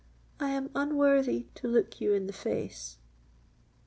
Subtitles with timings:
[0.39, 2.97] I am unworthy to look you in the face!"